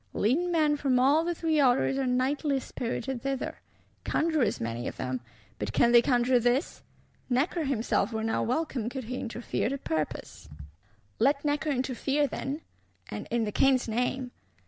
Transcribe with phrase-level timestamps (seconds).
[0.13, 3.59] Leading men from all the Three Orders are nightly spirited thither;
[4.03, 5.21] conjurors many of them;
[5.59, 6.81] but can they conjure this?
[7.29, 10.49] Necker himself were now welcome, could he interfere to purpose.
[11.19, 12.61] Let Necker interfere, then;
[13.11, 14.31] and in the King's name!